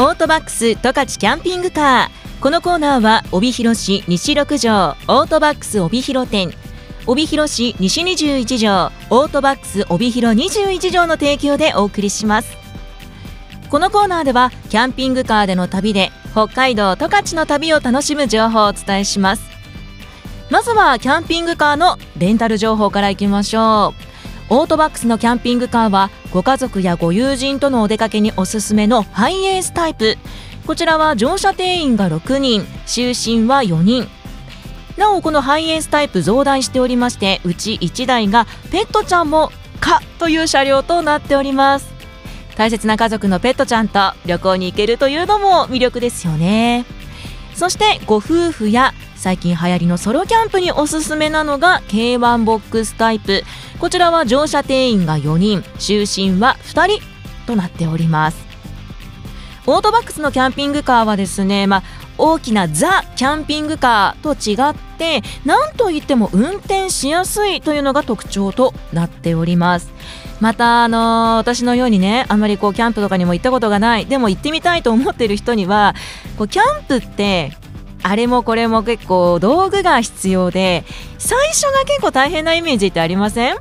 [0.00, 2.40] オートバックス十勝キャンピングカー。
[2.40, 6.54] このコーナーは帯広市西6条オートバックス帯広店。
[7.06, 12.56] 帯広市西21条オートバックス帯広21条の提供でお送りします。
[13.68, 19.42] このコーナーではキャンピングカーでの旅で北海道十勝の旅を楽しむ情報をお伝えします。
[20.48, 24.09] まずはキャンピングカーのレンタル情報からいきましょう。
[24.52, 30.18] オートバックスのキャンピングカーはご家族やご友人とのお出かけにおすすめのハイエースタイプ。
[30.66, 34.08] こちらは乗車定員が6人就寝は4人。
[34.96, 41.88] なおこのハイエースタイプ増大しておりましてうち1台がペットちゃんもかという車両となっております。
[42.56, 46.84] 大切な家族のペットちゃんと旅行に行けるというのも魅力ですよね。
[47.54, 53.42] そしてご夫婦や最近流行りのソロキャンプにおすすめなのが K1 ボックスタイプ。
[53.78, 55.60] こちらは乗車定員が4人。
[55.78, 57.02] 就寝は2人
[57.46, 58.42] となっております。
[59.66, 61.82] オートバックスのキャンピングカーはですね、まあ、
[62.16, 69.92] 大きなザ・キャンピングカーと違って何といっても運転しやすいというのが特徴となっております。
[70.40, 75.94] また、あのー、私のようにねあまりこうキャンプとかにも行ったことがないでも行ってみたいと思っている人には
[76.38, 77.52] こうキャンプって
[78.02, 80.84] あれもこれも結構道具が必要で
[81.18, 83.56] 最初が結構大変なイメージってありません？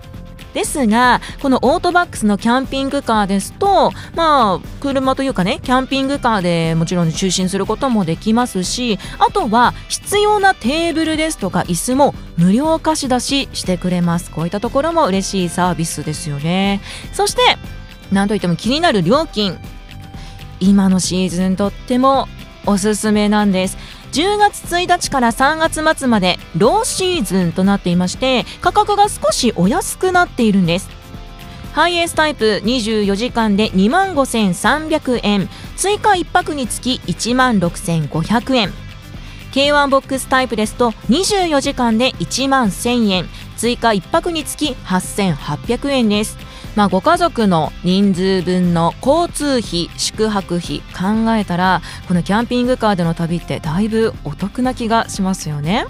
[0.54, 14.32] ですがこのオートバックスのキャンピングカーですとまあ車というかねキャンピングカーでもちろん就寝することもできますしあとは必要なテーブルですとか椅子も無料貸し出ししてくれます。
[14.32, 16.82] こういったところも嬉しいサービスですよね。
[17.14, 17.42] そして
[18.12, 19.60] 何といっても気になる料金。
[20.60, 22.28] 今のシーズンとっても
[22.66, 23.78] おすすめなんです。
[24.12, 30.90] 10月1日から3月末までローシーズンとなっていまして価格が少しお安くなっているんです。
[31.74, 38.74] ハイエースタイプ24時間で2万5300円追加1泊につき1万6500円
[39.52, 46.38] K1 ボックスタイプですと24時間で1万1000円追加1泊につき8800円です。
[46.80, 55.86] まあ、ご家族の人数分の交通費宿泊費考えたらこのキャンピングカーでの旅ってだいぶお得な気がしますよね。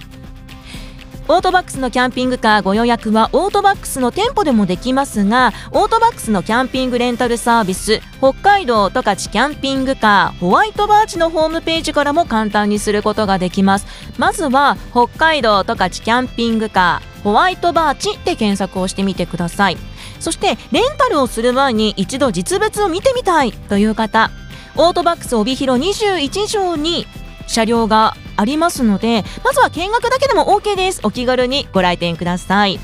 [1.27, 13.85] オートバックスのキャンピングカーご予約はオートバックスの店舗でもできますがオートバックスのキャンピングレンタルサービス北海道十勝キャンピングカーホワイトバーチのホームページからも簡単にすることができます
[14.17, 19.77] まずは北海道十勝キャンピングカーホワイトバーチで検索をしてみてください
[20.19, 24.31] そしてレンタルをする前に一度実物を見てみたいという方
[24.75, 27.06] オートバックス帯広21条に
[27.47, 31.02] 車両がありますのでまずは見学だけでも OK です。
[31.03, 32.80] お気軽にご来店ください。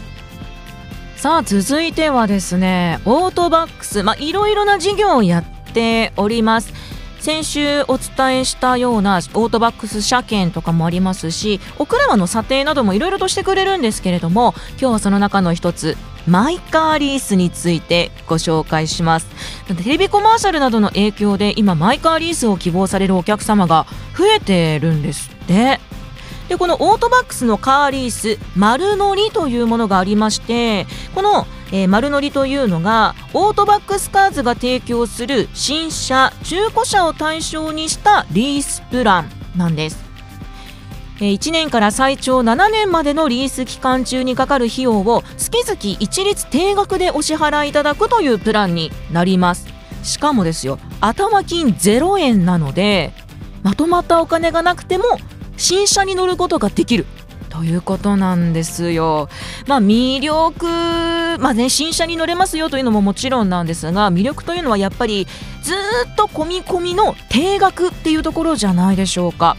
[1.15, 6.73] さあ続いてはですねオートバックスまあいろいろな事業をやっております。
[7.19, 15.97] 先週お伝えしたようなオートバックス車検とかもありますしお車の査定などもいろいろとしてくれるんですけれども今日はその中の一つ
[16.27, 19.27] マイカーリースについてご紹介します。
[19.67, 23.85] テレビコマーシャルなどの影響で今マイカーリースを希望されるお客様が
[24.17, 25.79] 増えてるんですって。
[26.47, 30.85] でこのオートバックスのカーリース丸乗りというものがありまして
[31.15, 40.04] この、えー、丸乗りというのがオートバックスカーズが提供する新車中古車を対象にしたリースプランなんです。
[41.33, 49.67] 1年から最長7年までのリース期間中にかかる費用を月々一律定額でお支払いいただくというプランになります
[50.03, 53.13] しかもですよ頭金0円なので
[53.63, 55.05] まとまったお金がなくても
[55.57, 57.05] 新車に乗ることができる
[57.49, 59.29] ということなんですよ。
[59.65, 65.25] まあ、魅力、まあね、新車に乗れますよというのももちろんなんですが魅力というのはやっぱり
[65.63, 69.55] ずっと込み込みの定額っていうところじゃないでしょうか。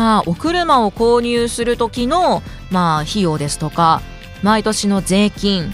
[0.00, 4.00] まあ、お車を購入する時の、まあ、費用ですとか
[4.42, 5.70] 毎年の税金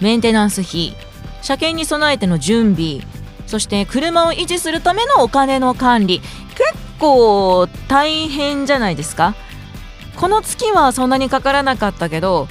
[0.00, 0.96] メンテナンス費
[1.42, 3.02] 車検に備えての準備
[3.46, 9.36] そして車を維持するためのお金の管理結構大変じゃないですか。
[10.16, 12.48] この月はそんなにかからなかったけど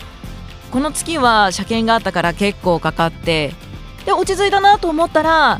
[0.71, 3.53] この月は車検があったから結構かかって
[4.05, 5.59] で落ち着いたなと思ったら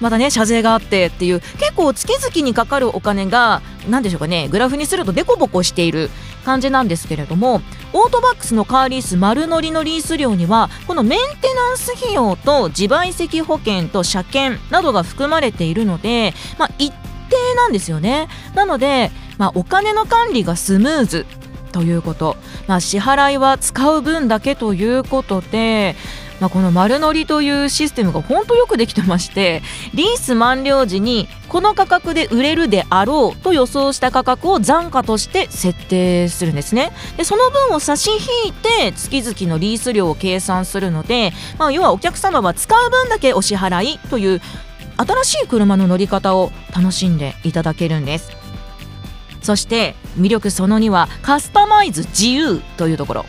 [0.00, 6.10] またね謝税があってっていう結構月々にかかるお金が何でしょうかねグラフにするとデコボコしている
[6.44, 7.60] 感じなんですけれども
[7.92, 18.28] オートバックスのカーリース丸乗りのリース料にはこのメンテナンス費用と自賠責保険と車検などが含まれているので、まあ、一定なんですよね。
[18.54, 21.26] なので、まあ、お金の管理がスムーズ
[21.72, 22.36] ということ、
[22.66, 25.96] まあ、支払いは使う分だけということで
[26.40, 29.62] まあ、この丸乗りというシステムが本当よくできてまして
[29.94, 36.92] リース満了時にこの価格で売れるであろうと予想した価格を残価として設定するんですね。
[37.16, 44.40] でその分を差し引いて月々のリース料を計算するので、まあ、要はお客様は使う分だけお支払いという
[44.96, 48.30] 新しい車の乗り方を楽しんでいただけるんです。
[49.42, 53.26] そして魅力その2はカスタマイズ自由というところ。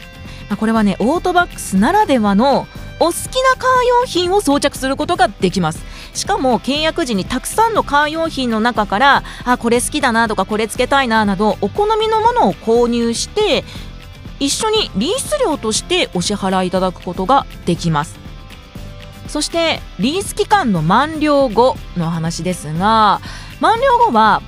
[0.57, 2.67] これはねオートバックスならではの
[2.99, 5.83] お好きなカー用品を装着することができます。
[6.13, 13.63] しかも契約時にたくさんのカー用品の中からあこれ好きだなとかこれつけたいななどお好みのものを購入して
[14.39, 18.19] 一緒にリース料としてお支払いいただくことができます。
[19.27, 23.21] そしてリース期間の満了後の話ですが
[23.59, 24.41] 満了後は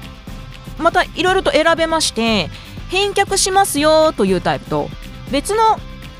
[0.79, 2.49] またいろいろと選べまして
[2.89, 4.89] 返却しますよというタイプと
[5.31, 5.79] 別の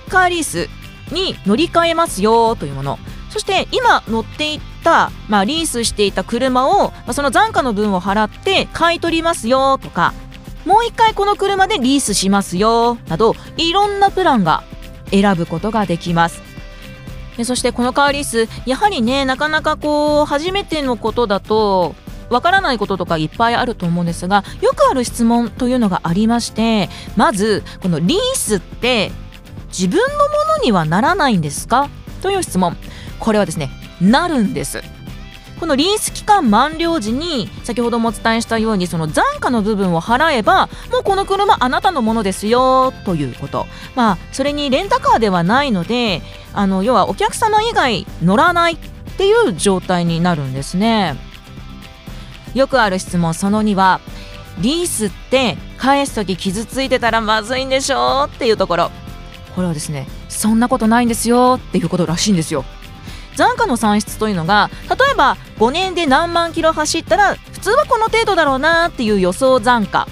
[0.10, 0.69] カーリース
[1.12, 3.00] に乗り換えますよというもの。
[3.30, 10.13] そして今乗っていった、まあ、リースしていた車を、まあ、その残価の分を払って買い取りますよとか
[10.66, 14.63] もう一回この車でリースしますよなどいろんなプランが
[15.12, 16.42] 選ぶことができます。
[17.46, 21.96] そしてこのカーリースやはりねなかなかこう初めてのことだと
[22.30, 29.12] わからないこととかいっぱいあると思うんですがよくある質問というのがありましてまずこのリースって
[29.77, 31.89] 自分のものにはならないんですか？
[32.21, 32.77] という質問。
[33.19, 33.69] これはですね
[34.01, 34.83] なるんです。
[35.59, 43.68] このリース期間満了時に先ほどもお伝えしたようにその残価の部分を払えばもうこの車あなたのものですよということ。
[43.95, 48.77] まあそれにレンタカーではないのであの要はお客様以外乗らないっ
[49.17, 51.15] ていう状態になるんですね。
[52.56, 54.01] よくある質問その2は
[54.59, 58.24] リースって返す時傷ついてたらまずいんでしょ？
[58.25, 58.91] っていうところ。
[59.56, 62.65] これはですねそんなことないんですよっていうことらしいんですよ。
[63.36, 70.07] 残価の算出というのが例えば5年で何万キロ走ったら普通はこの程度だろうなっていう予想残価、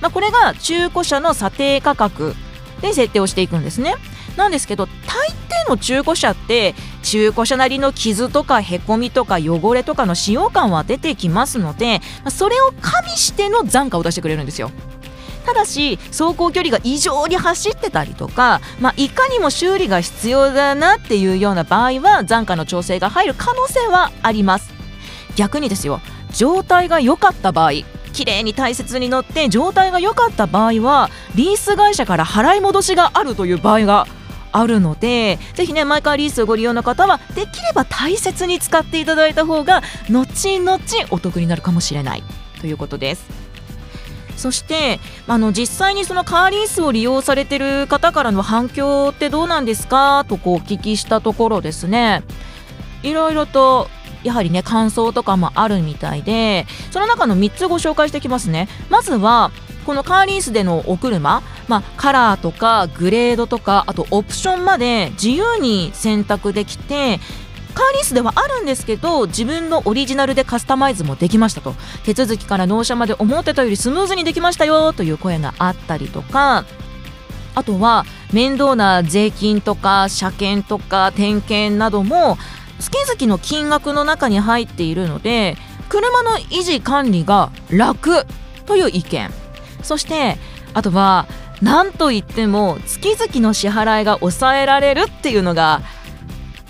[0.00, 2.34] まあ、これが中古車の査定価格
[2.82, 3.94] で設定をしていくんですね。
[4.36, 5.28] なんですけど大
[5.66, 14.70] 抵の中古車って中古車なりの傷とかへこみとか汚れとかの使用感は出てきますのでそれを加味しての残価を出してくれるんですよ。
[15.42, 24.72] ただし走行距離が異常に走ってたりとか、まあ、いかにも修理が必要だなっていうような場合は残価の調整が入る可能性はあります
[25.36, 26.00] 逆にですよ
[26.32, 27.72] 状態が良かった場合
[28.12, 34.06] 綺麗に大切に乗って状態が良かった場合はリース会社から払い戻しがあるという場合が
[34.52, 40.78] あるのでぜひねマイカーリースをご利用の方はできれば大切に使っていただいた方が後々
[41.10, 42.22] お得になるかもしれない
[42.60, 43.41] ということです。
[44.36, 44.98] そして
[45.28, 50.24] あの実際にそのカーリースを利用されてる方からの反響ってどうなんですか？
[50.28, 52.22] とこうお聞きしたところですね。
[53.02, 53.88] いろいろと
[54.22, 58.68] やはりね感想とかもあるみたいでその中の3つご紹介していきますね。
[58.90, 59.50] まずは
[59.86, 67.18] このカーリースでのお車、まあ、カラーとかグレードとかあとオプションまで自由に選択できて
[67.74, 71.74] カーリースではあるんですけど自分のオリジナルでカスタマイズもできましたと。
[72.04, 76.64] 手続きから納車まで思ってたよりスムーズにできましたよという声があったりとか。
[77.54, 82.38] あとは面倒な税金とか車検とか点検なども
[82.78, 85.58] 月々の金額の中に入っているので
[85.90, 88.26] 車の維持管理が楽
[88.64, 89.30] という意見。
[89.82, 90.38] そして
[90.72, 91.26] あとは
[91.60, 95.82] 何といっても月々の支払いが抑えられるっていうのが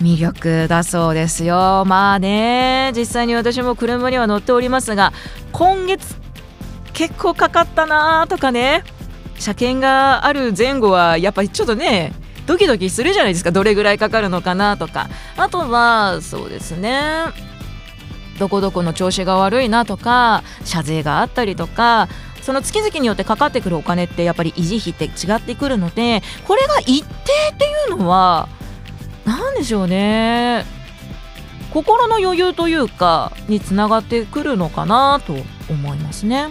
[0.03, 1.85] 魅力だそうですよ。
[1.87, 5.13] まあね実際に私も車には乗っておりますが
[5.53, 6.15] 今月
[6.91, 8.83] 結構かかったなとかね
[9.39, 12.13] 車検がある前後はやっぱりちょっとね
[12.45, 13.51] ドキドキするじゃないですか。
[13.51, 15.09] どれぐらいかかるのかなとか。
[15.37, 17.23] あとはそうですね
[18.39, 22.09] どこどこの調子が悪いなとか謝税があったりとか
[22.41, 27.07] その月々によってかかってくるお金ってやっぱり維持費って違ってくるのでこれが一定
[27.53, 28.49] っていうのは
[29.25, 30.65] 何でしょうね
[31.71, 35.33] 心の余裕というかにつながってくるのかなと
[35.69, 36.49] 思いますね。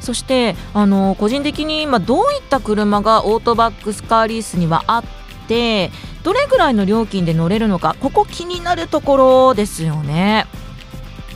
[0.00, 5.04] そしてあの個人的に今どういった車がオートバックスカーリースにはあっ
[5.48, 5.90] て
[6.22, 10.46] どれぐらいの料金で乗れるのかここ気になるところですよね。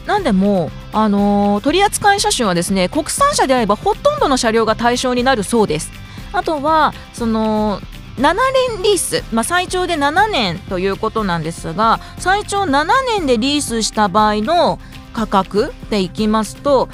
[0.06, 5.90] なんでも、あの取扱い車種はですね国産車であればほとんどの車両が対象になるそうです。
[6.32, 7.80] あとはその
[8.20, 12.86] 7年リース、まあ、最長で7年ということなんですが最長7
[13.16, 14.78] 年でリースした場合の
[15.14, 16.90] 価格でいきますと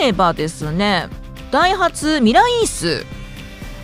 [0.00, 1.08] 例えばですね
[1.50, 3.04] ダイハツミライース。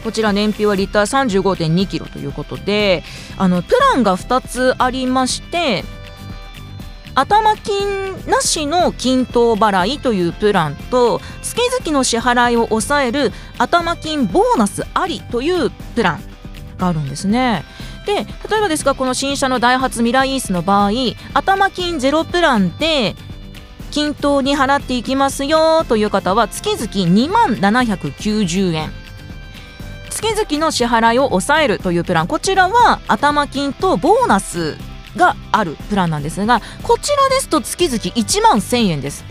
[0.03, 3.03] こちら燃費はリッター35.2キロということで
[3.37, 5.85] あのプランが2つありまして
[7.15, 16.30] 頭金なしの均等払いというプランと月々の支払いを抑える頭金ボーナスありというプラン。
[16.81, 17.65] があるんですね。
[18.07, 20.91] で例えばですがこの新車のダイハツミライースの場合
[21.35, 23.15] 頭金ゼロプランで
[23.93, 28.91] 均等に払っていきますよという方は月々2万790円。
[30.09, 32.27] 月々の支払いを抑えるというプラン。
[32.27, 34.77] こちらは頭金とボーナス
[35.17, 39.25] があるプランなんですがこちらですと月々1万1000円です。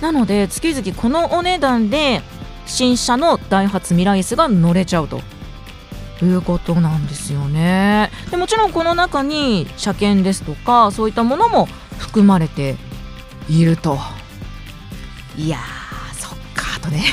[0.00, 2.22] なので月々このお値段で
[2.66, 5.20] 新車のダイハツミライスが乗れちゃうと。
[6.24, 8.10] いうことなんですよね。
[8.30, 11.66] でもちろんこの中に車検ですとかそういったものも
[11.98, 12.76] 含まれて
[13.48, 13.98] いると。
[15.36, 15.58] いや
[16.12, 17.04] そっかとね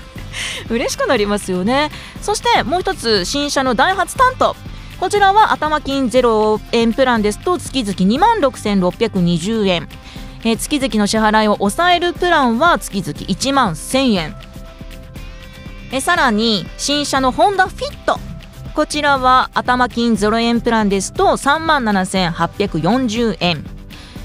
[0.68, 1.90] 嬉しくなりますよね。
[2.20, 4.56] そしてもう一つ新車のダイハツタント。
[4.98, 9.88] こちらは頭金0円プランですと月々2万6620円、
[10.42, 14.36] え、月々の支払いを抑えるプランは月々1万1000円。
[15.92, 18.18] えさらに新車のホンダフィット。
[18.76, 23.64] こちらは頭金0円プランですと3万7840円。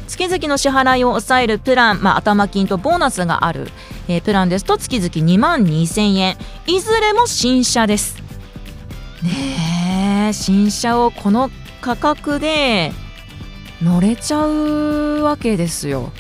[0.10, 3.70] 月々の支払いを抑えるプラン、まあ、頭金とボーナスがある、
[4.10, 6.36] えー、プランですと月々2万2000円。
[6.68, 8.22] いずれも新車です。
[9.24, 12.92] ねえ新車をこの価格で
[13.82, 16.12] 乗れちゃうわけですよ、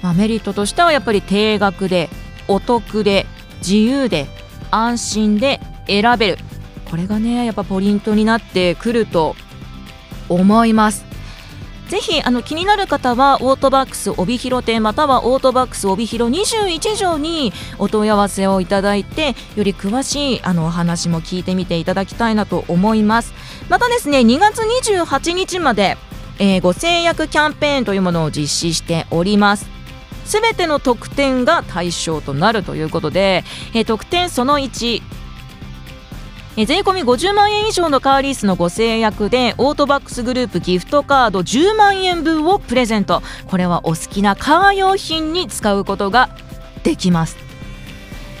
[0.00, 2.08] まあ、メリットとしてはやっぱり定額で
[2.48, 3.26] お得で
[3.58, 4.26] 自由で
[4.70, 6.38] 安心で選べる。
[6.92, 9.34] これがねやっぱポイントになってくると
[10.28, 11.06] 思います。
[11.88, 23.32] ぜひあの気になる方はオートバックス帯広店またはオートバックス帯広21条にお問い合わせをいただいてより詳しいあのお話も聞いてみていただきたいなと思います。
[23.70, 25.96] またですね2月28日まで、
[26.38, 29.66] えー、ご制約キャンペーンというものを実施しております。
[30.26, 35.21] すべての特典が対象となるということで、えー、特典その1
[36.54, 43.22] え税込み50万円以上のカーリースのご制約でオートバックスグループギフトカード10万円分をプレゼント。
[43.46, 46.28] これはお好きなカー用品に使うことが
[46.82, 47.38] できます。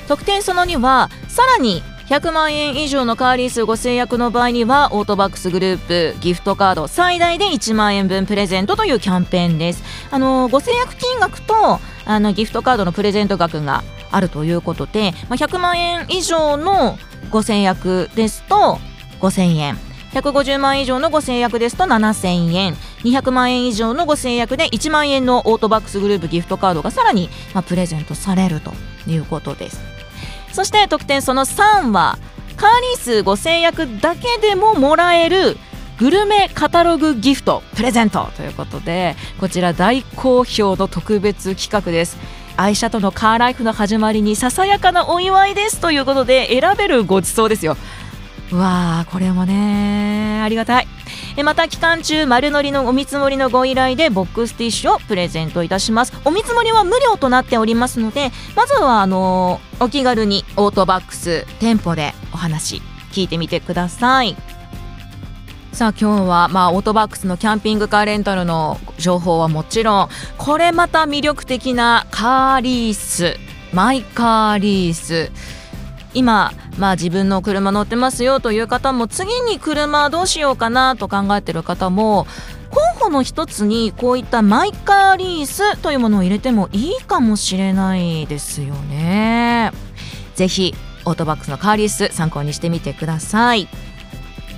[0.08, 9.82] 特典その2はさらに100万円以上のカーリースご制約の場合にはオートバックスグループギフトカード最大で1万円分プレゼントというキャンペーンです。
[10.10, 16.98] あのご制約金額とあのギフトカードのプレゼント額があるということで、まあ、100万円以上の
[17.32, 18.78] ご制約ですと
[19.20, 19.78] 5000円。
[20.12, 28.74] 150万円以上のご制約ですと7000円200万円以上のご制約で1万円のオートバックスグループギフトカードがさらに、まあ、プレゼントされると
[29.06, 29.80] いうことです。
[30.52, 32.18] そして特典その3は
[32.58, 35.56] カーリースご成約だけでももらえる
[35.98, 42.18] グルメカタログギフトプレゼントということでこちら大好評の特別企画です。
[42.56, 47.76] 愛車とのカーライフの始まりにささやかなお祝いですということで選べるごちそうですよ。
[48.50, 50.86] うわーこれもねありがたい。
[51.42, 56.12] また期間中丸乗りのお見積もりのご依頼でボックスティッシュをプレゼントいたします。
[56.26, 62.82] お見積もりは無料となっておりますのでまずはあのー、お気軽にオートバックス店舗でお話
[63.12, 64.36] 聞いてみてください。
[65.72, 73.36] さあ今日はまあオートバックスのキャンピングカーレンタルの情報はもちろんこれまた魅力的なカーリース
[73.72, 75.32] マイカーリース
[76.12, 82.26] 今、まあ、自分の車乗ってますよという方も次に車どうしようかなと考えてる方も
[82.70, 89.72] 候補の一つにこういったマイカーリースというものを入れてもいいかもしれないですよね。
[90.34, 90.74] ぜひ
[91.04, 93.68] オートバックスのカーリース参考にしてみてください。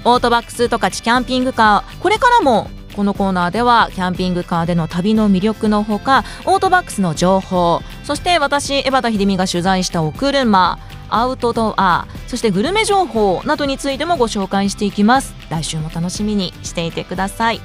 [0.04, 15.34] オートバックス十勝キャンピングカーこれからもこのコーナーではキャンピングカーでの旅の魅力のほかオートバックスの情報そして私江端秀美が取材したお車アウトドアそしてグルメ情報などについてもご紹介していきます。
[15.50, 17.60] 来週も楽しみにしていてください。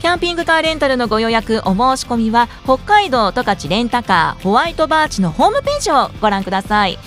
[0.00, 6.98] キャンピングカーレンタルのご予約お申し込みは北海道十勝レンタカーホワイトバーチのホームページをご覧ください。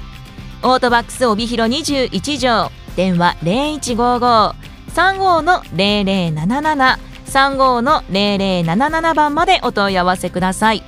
[0.64, 10.84] オートバックス帯広21条電話0155-35の0077 35の0077番までお問い合わせください。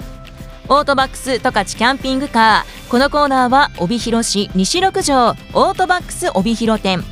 [0.72, 7.04] オートバックス十勝キャンピングカーこのコーナーは帯広市西6条オートバックス帯広店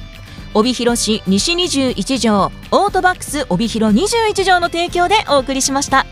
[0.53, 6.05] 帯広市西21条オートバックス帯広21条の提供でお送りしました。